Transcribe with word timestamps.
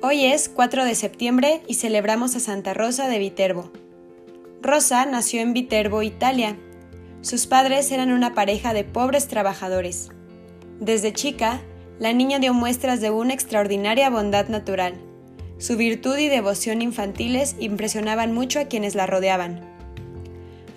Hoy 0.00 0.26
es 0.26 0.48
4 0.48 0.84
de 0.84 0.94
septiembre 0.94 1.60
y 1.66 1.74
celebramos 1.74 2.36
a 2.36 2.40
Santa 2.40 2.72
Rosa 2.72 3.08
de 3.08 3.18
Viterbo. 3.18 3.72
Rosa 4.62 5.04
nació 5.06 5.40
en 5.40 5.52
Viterbo, 5.52 6.04
Italia. 6.04 6.56
Sus 7.20 7.48
padres 7.48 7.90
eran 7.90 8.12
una 8.12 8.32
pareja 8.32 8.72
de 8.72 8.84
pobres 8.84 9.26
trabajadores. 9.26 10.10
Desde 10.78 11.12
chica, 11.12 11.60
la 11.98 12.12
niña 12.12 12.38
dio 12.38 12.54
muestras 12.54 13.00
de 13.00 13.10
una 13.10 13.34
extraordinaria 13.34 14.08
bondad 14.08 14.46
natural. 14.46 14.94
Su 15.58 15.76
virtud 15.76 16.16
y 16.16 16.28
devoción 16.28 16.80
infantiles 16.80 17.56
impresionaban 17.58 18.32
mucho 18.32 18.60
a 18.60 18.66
quienes 18.66 18.94
la 18.94 19.06
rodeaban. 19.06 19.62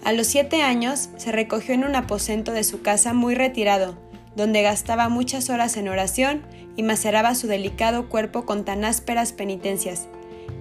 A 0.03 0.13
los 0.13 0.25
siete 0.25 0.63
años 0.63 1.11
se 1.17 1.31
recogió 1.31 1.75
en 1.75 1.83
un 1.83 1.95
aposento 1.95 2.53
de 2.53 2.63
su 2.63 2.81
casa 2.81 3.13
muy 3.13 3.35
retirado, 3.35 3.99
donde 4.35 4.61
gastaba 4.61 5.09
muchas 5.09 5.49
horas 5.49 5.77
en 5.77 5.89
oración 5.89 6.43
y 6.75 6.83
maceraba 6.83 7.35
su 7.35 7.47
delicado 7.47 8.09
cuerpo 8.09 8.45
con 8.45 8.65
tan 8.65 8.85
ásperas 8.85 9.33
penitencias, 9.33 10.07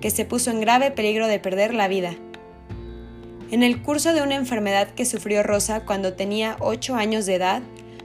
que 0.00 0.10
se 0.10 0.24
puso 0.24 0.50
en 0.50 0.60
grave 0.60 0.90
peligro 0.90 1.28
de 1.28 1.38
perder 1.38 1.74
la 1.74 1.88
vida. 1.88 2.14
En 3.50 3.62
el 3.62 3.82
curso 3.82 4.12
de 4.12 4.22
una 4.22 4.36
enfermedad 4.36 4.88
que 4.88 5.04
sufrió 5.04 5.42
Rosa 5.42 5.84
cuando 5.84 6.14
tenía 6.14 6.56
ocho 6.60 6.94
años 6.94 7.26
de 7.26 7.34
edad, 7.34 7.62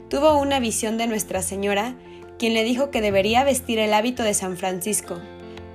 tuvo 0.10 0.40
una 0.40 0.60
visión 0.60 0.98
de 0.98 1.08
Nuestra 1.08 1.42
Señora, 1.42 1.96
quien 2.40 2.54
le 2.54 2.64
dijo 2.64 2.90
que 2.90 3.02
debería 3.02 3.44
vestir 3.44 3.80
el 3.80 3.94
hábito 3.94 4.24
de 4.24 4.34
San 4.34 4.58
Francisco, 4.58 5.20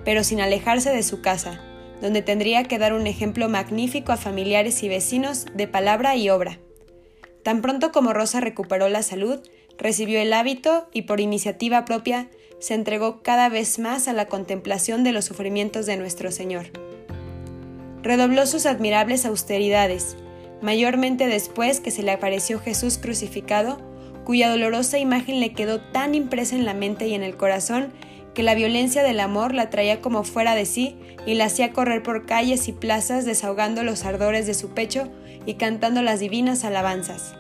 pero 0.05 0.25
sin 0.25 0.41
alejarse 0.41 0.91
de 0.91 1.03
su 1.03 1.21
casa, 1.21 1.61
donde 2.01 2.23
tendría 2.23 2.65
que 2.65 2.79
dar 2.79 2.93
un 2.93 3.07
ejemplo 3.07 3.49
magnífico 3.49 4.13
a 4.13 4.17
familiares 4.17 4.83
y 4.83 4.89
vecinos 4.89 5.47
de 5.55 5.69
palabra 5.69 6.17
y 6.17 6.31
obra. 6.31 6.59
Tan 7.43 7.63
pronto 7.63 7.93
como 7.93 8.13
Rosa 8.13 8.41
recuperó 8.41 8.89
la 8.89 9.03
salud, 9.03 9.41
recibió 9.81 10.21
el 10.21 10.33
hábito 10.33 10.87
y 10.93 11.03
por 11.03 11.21
iniciativa 11.21 11.85
propia 11.85 12.29
se 12.61 12.75
entregó 12.75 13.23
cada 13.23 13.49
vez 13.49 13.79
más 13.79 14.07
a 14.07 14.13
la 14.13 14.27
contemplación 14.27 15.03
de 15.03 15.13
los 15.13 15.25
sufrimientos 15.25 15.87
de 15.87 15.97
nuestro 15.97 16.31
Señor. 16.31 16.67
Redobló 18.03 18.47
sus 18.47 18.67
admirables 18.67 19.25
austeridades, 19.25 20.17
mayormente 20.61 21.27
después 21.27 21.81
que 21.81 21.91
se 21.91 22.03
le 22.03 22.13
apareció 22.13 22.61
Jesús 22.61 22.99
crucificado, 22.99 23.79
cuya 24.25 24.51
dolorosa 24.51 24.99
imagen 24.99 25.41
le 25.41 25.55
quedó 25.55 25.81
tan 25.81 26.15
impresa 26.15 26.55
en 26.55 26.67
la 26.67 26.75
mente 26.75 27.09
y 27.09 27.15
en 27.15 27.23
el 27.23 27.37
corazón 27.37 27.93
que 28.35 28.43
la 28.43 28.55
violencia 28.55 29.03
del 29.03 29.19
amor 29.19 29.55
la 29.55 29.71
traía 29.71 30.01
como 30.01 30.23
fuera 30.23 30.55
de 30.55 30.67
sí 30.67 30.97
y 31.27 31.35
la 31.35 31.47
hacía 31.47 31.73
correr 31.73 32.03
por 32.03 32.27
calles 32.27 32.69
y 32.69 32.73
plazas 32.73 33.25
desahogando 33.25 33.83
los 33.83 34.05
ardores 34.05 34.47
de 34.47 34.55
su 34.55 34.71
pecho 34.71 35.09
y 35.47 35.55
cantando 35.55 36.03
las 36.03 36.21
divinas 36.21 36.65
alabanzas. 36.65 37.40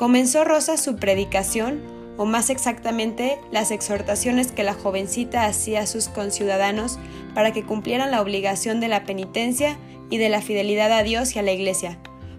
Comenzó 0.00 0.44
Rosa 0.44 0.78
su 0.78 0.96
predicación, 0.96 1.82
o 2.16 2.24
más 2.24 2.48
exactamente 2.48 3.38
las 3.52 3.70
exhortaciones 3.70 4.50
que 4.50 4.64
la 4.64 4.72
jovencita 4.72 5.44
hacía 5.44 5.82
a 5.82 5.86
sus 5.86 6.08
conciudadanos 6.08 6.98
para 7.34 7.52
que 7.52 7.66
cumplieran 7.66 8.10
la 8.10 8.22
obligación 8.22 8.80
de 8.80 8.88
la 8.88 9.04
penitencia 9.04 9.76
y 10.08 10.16
de 10.16 10.30
la 10.30 10.40
fidelidad 10.40 10.90
a 10.90 11.02
Dios 11.02 11.36
y 11.36 11.38
a 11.38 11.42
la 11.42 11.52
Iglesia, 11.52 11.98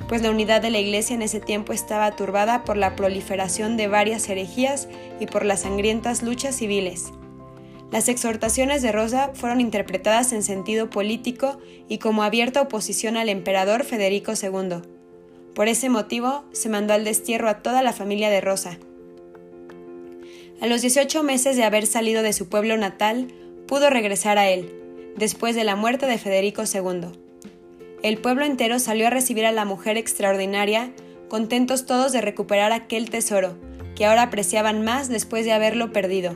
pues 0.09 0.23
la 0.23 0.31
unidad 0.31 0.63
de 0.63 0.71
la 0.71 0.79
Iglesia 0.79 1.13
en 1.13 1.21
ese 1.21 1.39
tiempo 1.39 1.71
estaba 1.71 2.15
turbada 2.15 2.63
por 2.63 2.77
la 2.77 2.95
proliferación 2.95 3.77
de 3.77 3.87
varias 3.87 4.27
herejías 4.27 4.87
y 5.19 5.27
por 5.27 5.45
las 5.45 5.59
sangrientas 5.59 6.23
luchas 6.23 6.55
civiles. 6.55 7.11
Las 7.91 8.09
exhortaciones 8.09 8.81
de 8.81 8.91
Rosa 8.91 9.33
fueron 9.35 9.61
interpretadas 9.61 10.33
en 10.33 10.41
sentido 10.41 10.89
político 10.89 11.59
y 11.87 11.99
como 11.99 12.23
abierta 12.23 12.59
oposición 12.59 13.17
al 13.17 13.29
emperador 13.29 13.83
Federico 13.83 14.31
II. 14.31 14.81
Por 15.55 15.67
ese 15.67 15.89
motivo, 15.89 16.45
se 16.53 16.69
mandó 16.69 16.94
al 16.94 17.03
destierro 17.03 17.49
a 17.49 17.61
toda 17.61 17.81
la 17.81 17.94
familia 17.94 18.30
de 18.30 18.41
Rosa. 18.41 18.77
A 20.61 20.67
los 20.67 20.81
18 20.81 21.23
meses 21.23 21.57
de 21.57 21.63
haber 21.63 21.85
salido 21.85 22.23
de 22.23 22.33
su 22.33 22.47
pueblo 22.47 22.77
natal, 22.77 23.27
pudo 23.67 23.89
regresar 23.89 24.38
a 24.38 24.49
él, 24.49 24.72
después 25.17 25.55
de 25.55 25.63
la 25.63 25.75
muerte 25.75 26.05
de 26.05 26.17
Federico 26.17 26.63
II. 26.63 27.07
El 28.03 28.17
pueblo 28.17 28.45
entero 28.45 28.79
salió 28.79 29.07
a 29.07 29.09
recibir 29.09 29.45
a 29.45 29.51
la 29.51 29.66
mujer 29.66 29.97
extraordinaria, 29.97 30.91
contentos 31.29 31.85
todos 31.85 32.12
de 32.12 32.22
recuperar 32.22 32.72
aquel 32.72 33.09
tesoro, 33.09 33.57
que 33.95 34.06
ahora 34.06 34.23
apreciaban 34.23 34.83
más 34.83 35.09
después 35.09 35.45
de 35.45 35.51
haberlo 35.51 35.91
perdido. 35.91 36.35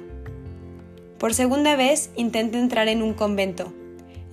Por 1.18 1.34
segunda 1.34 1.76
vez 1.76 2.12
intenta 2.16 2.58
entrar 2.58 2.88
en 2.90 3.02
un 3.02 3.14
convento. 3.14 3.74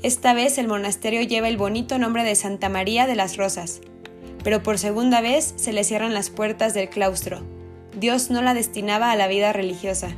Esta 0.02 0.34
vez 0.34 0.58
el 0.58 0.66
monasterio 0.66 1.22
lleva 1.22 1.48
el 1.48 1.56
bonito 1.56 1.98
nombre 1.98 2.24
de 2.24 2.34
Santa 2.34 2.68
María 2.68 3.06
de 3.06 3.14
las 3.14 3.36
Rosas, 3.36 3.80
pero 4.44 4.62
por 4.62 4.78
segunda 4.78 5.20
vez 5.20 5.54
se 5.56 5.72
le 5.72 5.84
cierran 5.84 6.14
las 6.14 6.30
puertas 6.30 6.74
del 6.74 6.88
claustro. 6.88 7.42
Dios 7.98 8.30
no 8.30 8.42
la 8.42 8.54
destinaba 8.54 9.12
a 9.12 9.16
la 9.16 9.28
vida 9.28 9.52
religiosa. 9.52 10.08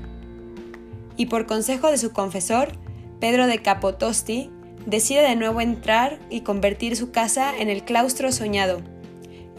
Y 1.17 1.27
por 1.27 1.47
consejo 1.47 1.91
de 1.91 1.99
su 1.99 2.13
confesor, 2.13 2.73
Pedro 3.21 3.47
de 3.47 3.63
Capotosti, 3.63 4.51
decide 4.87 5.23
de 5.23 5.37
nuevo 5.37 5.61
entrar 5.61 6.19
y 6.31 6.41
convertir 6.41 6.97
su 6.97 7.11
casa 7.11 7.53
en 7.57 7.69
el 7.69 7.85
claustro 7.85 8.33
soñado. 8.33 8.81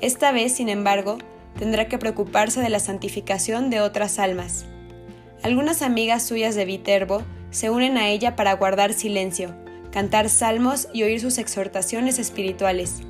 Esta 0.01 0.31
vez, 0.31 0.53
sin 0.53 0.69
embargo, 0.69 1.17
tendrá 1.57 1.87
que 1.87 1.97
preocuparse 1.97 2.61
de 2.61 2.69
la 2.69 2.79
santificación 2.79 3.69
de 3.69 3.81
otras 3.81 4.19
almas. 4.19 4.65
Algunas 5.41 5.81
amigas 5.81 6.23
suyas 6.23 6.55
de 6.55 6.65
Viterbo 6.65 7.23
se 7.51 7.69
unen 7.69 7.97
a 7.97 8.09
ella 8.09 8.35
para 8.35 8.53
guardar 8.53 8.93
silencio, 8.93 9.55
cantar 9.91 10.29
salmos 10.29 10.89
y 10.93 11.03
oír 11.03 11.21
sus 11.21 11.37
exhortaciones 11.37 12.19
espirituales. 12.19 13.01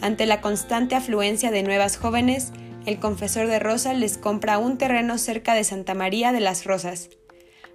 Ante 0.00 0.26
la 0.26 0.40
constante 0.40 0.94
afluencia 0.94 1.50
de 1.50 1.62
nuevas 1.62 1.96
jóvenes, 1.96 2.52
el 2.86 2.98
confesor 2.98 3.46
de 3.46 3.58
Rosa 3.58 3.92
les 3.92 4.16
compra 4.16 4.58
un 4.58 4.78
terreno 4.78 5.18
cerca 5.18 5.54
de 5.54 5.64
Santa 5.64 5.94
María 5.94 6.32
de 6.32 6.40
las 6.40 6.64
Rosas. 6.64 7.10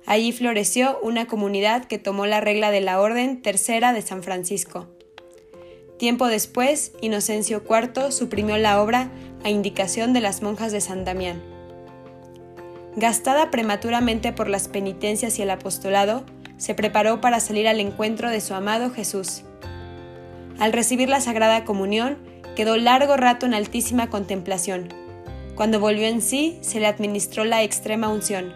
Allí 0.08 0.32
floreció 0.32 1.00
una 1.02 1.28
comunidad 1.28 1.86
que 1.86 2.00
tomó 2.00 2.26
la 2.26 2.42
regla 2.42 2.72
de 2.72 2.82
la 2.82 3.00
Orden 3.00 3.42
Tercera 3.42 3.94
de 3.94 4.02
San 4.02 4.24
Francisco. 4.24 4.88
Tiempo 5.98 6.28
después, 6.28 6.92
Inocencio 7.02 7.64
IV 7.68 8.12
suprimió 8.12 8.58
la 8.58 8.82
obra 8.82 9.10
a 9.44 9.50
indicación 9.50 10.14
de 10.14 10.22
las 10.22 10.42
monjas 10.42 10.72
de 10.72 10.82
San 10.82 11.06
Damián. 11.06 11.42
Gastada 12.96 13.52
prematuramente 13.52 14.32
por 14.32 14.50
las 14.50 14.68
penitencias 14.68 15.38
y 15.38 15.44
el 15.44 15.50
apostolado, 15.52 16.26
se 16.58 16.74
preparó 16.74 17.22
para 17.22 17.40
salir 17.40 17.68
al 17.68 17.80
encuentro 17.80 18.30
de 18.30 18.42
su 18.42 18.54
amado 18.54 18.90
Jesús. 18.92 19.44
Al 20.60 20.72
recibir 20.72 21.10
la 21.10 21.22
Sagrada 21.22 21.66
Comunión, 21.66 22.18
quedó 22.56 22.78
largo 22.78 23.18
rato 23.18 23.46
en 23.46 23.54
altísima 23.54 24.10
contemplación. 24.10 24.94
Cuando 25.56 25.80
volvió 25.80 26.08
en 26.08 26.22
sí, 26.22 26.58
se 26.62 26.80
le 26.80 26.88
administró 26.88 27.44
la 27.44 27.64
extrema 27.64 28.10
unción. 28.10 28.54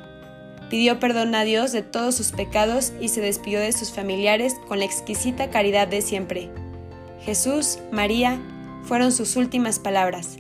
Pidió 0.70 1.00
perdón 1.00 1.36
a 1.36 1.44
Dios 1.44 1.72
de 1.72 1.82
todos 1.82 2.16
sus 2.16 2.32
pecados 2.32 2.94
y 3.02 3.10
se 3.10 3.22
despidió 3.22 3.60
de 3.60 3.72
sus 3.72 3.92
familiares 3.92 4.56
con 4.68 4.80
la 4.80 4.86
exquisita 4.86 5.50
caridad 5.50 5.88
de 5.88 6.02
siempre. 6.02 6.50
Jesús, 7.22 7.80
María, 7.92 8.40
fueron 8.84 9.12
sus 9.12 9.36
últimas 9.36 9.80
palabras. 9.80 10.38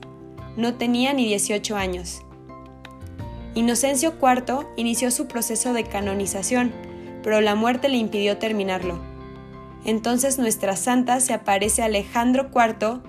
No 0.56 0.75
tenía 0.75 1.14
ni 1.14 1.25
18 1.25 1.75
años. 1.75 2.22
Inocencio 3.56 4.14
IV 4.22 4.68
inició 4.78 5.12
su 5.12 5.28
proceso 5.28 5.74
de 5.74 5.84
canonización, 5.84 6.72
pero 7.24 7.42
la 7.42 7.56
muerte 7.56 7.90
le 7.90 7.98
impidió 7.98 8.38
terminarlo. 8.38 9.09
Entonces 9.85 10.38
nuestra 10.38 10.75
santa 10.75 11.19
se 11.19 11.34
aparece 11.34 11.81
Alejandro 11.81 12.50
IV, 12.53 13.01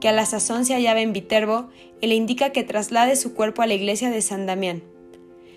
que 0.00 0.08
a 0.08 0.12
la 0.12 0.26
sazón 0.26 0.64
se 0.64 0.74
hallaba 0.74 1.00
en 1.00 1.12
Viterbo, 1.12 1.68
y 2.00 2.06
le 2.06 2.14
indica 2.14 2.50
que 2.50 2.64
traslade 2.64 3.16
su 3.16 3.34
cuerpo 3.34 3.62
a 3.62 3.66
la 3.66 3.74
iglesia 3.74 4.10
de 4.10 4.22
San 4.22 4.46
Damián. 4.46 4.82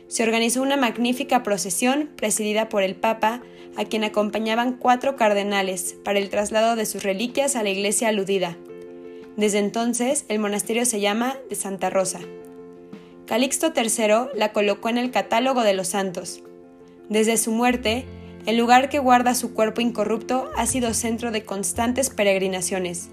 Se 0.07 0.23
organizó 0.23 0.61
una 0.61 0.77
magnífica 0.77 1.44
procesión 1.44 2.09
presidida 2.16 2.69
por 2.69 2.83
el 2.83 2.95
Papa, 2.95 3.41
a 3.75 3.85
quien 3.85 4.03
acompañaban 4.03 4.77
cuatro 4.77 5.16
cardenales, 5.16 5.97
para 6.03 6.19
el 6.19 6.29
traslado 6.29 6.75
de 6.75 6.85
sus 6.85 7.03
reliquias 7.03 7.56
a 7.56 7.63
la 7.63 7.69
iglesia 7.69 8.07
aludida. 8.07 8.57
Desde 9.35 9.59
entonces, 9.59 10.25
el 10.29 10.39
monasterio 10.39 10.85
se 10.85 11.00
llama 11.00 11.38
de 11.50 11.56
Santa 11.56 11.89
Rosa. 11.89 12.19
Calixto 13.25 13.73
III 13.75 14.29
la 14.35 14.53
colocó 14.53 14.88
en 14.88 14.97
el 14.97 15.12
catálogo 15.12 15.63
de 15.63 15.74
los 15.74 15.89
santos. 15.89 16.42
Desde 17.09 17.38
su 17.38 17.51
muerte, 17.51 18.06
el 18.47 18.55
lugar 18.55 18.88
que 18.88 18.99
guarda 18.99 19.35
su 19.35 19.53
cuerpo 19.53 19.81
incorrupto 19.81 20.49
ha 20.55 20.65
sido 20.65 20.94
centro 20.94 21.31
de 21.31 21.44
constantes 21.44 22.09
peregrinaciones. 22.09 23.09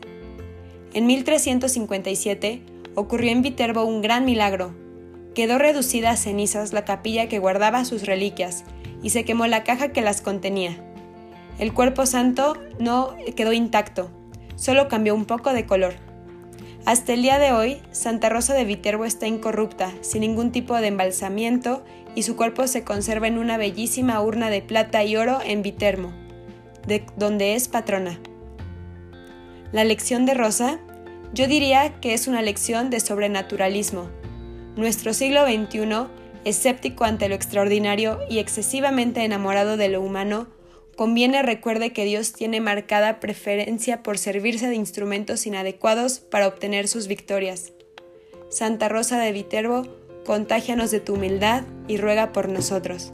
En 0.92 1.06
1357 1.06 2.62
ocurrió 2.94 3.32
en 3.32 3.42
Viterbo 3.42 3.82
un 3.82 4.00
gran 4.00 4.24
milagro. 4.24 4.72
Quedó 5.34 5.58
reducida 5.58 6.12
a 6.12 6.16
cenizas 6.16 6.72
la 6.72 6.84
capilla 6.84 7.28
que 7.28 7.40
guardaba 7.40 7.84
sus 7.84 8.06
reliquias 8.06 8.62
y 9.02 9.10
se 9.10 9.24
quemó 9.24 9.48
la 9.48 9.64
caja 9.64 9.88
que 9.88 10.02
las 10.02 10.20
contenía. 10.20 10.76
El 11.58 11.74
cuerpo 11.74 12.06
santo 12.06 12.56
no 12.78 13.16
quedó 13.34 13.52
intacto, 13.52 14.12
solo 14.54 14.86
cambió 14.86 15.16
un 15.16 15.24
poco 15.24 15.52
de 15.52 15.66
color. 15.66 15.94
Hasta 16.86 17.14
el 17.14 17.22
día 17.22 17.38
de 17.38 17.52
hoy, 17.52 17.80
Santa 17.92 18.28
Rosa 18.28 18.52
de 18.52 18.66
Viterbo 18.66 19.06
está 19.06 19.26
incorrupta, 19.26 19.90
sin 20.02 20.20
ningún 20.20 20.52
tipo 20.52 20.76
de 20.76 20.88
embalsamiento, 20.88 21.82
y 22.14 22.24
su 22.24 22.36
cuerpo 22.36 22.66
se 22.66 22.84
conserva 22.84 23.26
en 23.26 23.38
una 23.38 23.56
bellísima 23.56 24.20
urna 24.20 24.50
de 24.50 24.60
plata 24.60 25.02
y 25.02 25.16
oro 25.16 25.38
en 25.42 25.62
Viterbo, 25.62 26.12
de 26.86 27.06
donde 27.16 27.54
es 27.54 27.68
patrona. 27.68 28.20
La 29.72 29.82
lección 29.84 30.26
de 30.26 30.34
Rosa, 30.34 30.78
yo 31.32 31.46
diría 31.46 32.00
que 32.02 32.12
es 32.12 32.28
una 32.28 32.42
lección 32.42 32.90
de 32.90 33.00
sobrenaturalismo. 33.00 34.10
Nuestro 34.76 35.14
siglo 35.14 35.46
XXI, 35.46 36.08
escéptico 36.44 37.04
ante 37.04 37.30
lo 37.30 37.34
extraordinario 37.34 38.18
y 38.28 38.40
excesivamente 38.40 39.24
enamorado 39.24 39.78
de 39.78 39.88
lo 39.88 40.02
humano, 40.02 40.48
conviene 40.96 41.42
recuerde 41.42 41.92
que 41.92 42.04
Dios 42.04 42.32
tiene 42.32 42.60
marcada 42.60 43.20
preferencia 43.20 44.02
por 44.02 44.18
servirse 44.18 44.68
de 44.68 44.76
instrumentos 44.76 45.46
inadecuados 45.46 46.20
para 46.20 46.46
obtener 46.46 46.88
sus 46.88 47.08
victorias. 47.08 47.72
Santa 48.48 48.88
Rosa 48.88 49.18
de 49.18 49.32
Viterbo, 49.32 49.82
contágianos 50.24 50.90
de 50.90 51.00
tu 51.00 51.14
humildad 51.14 51.64
y 51.88 51.96
ruega 51.96 52.32
por 52.32 52.48
nosotros. 52.48 53.10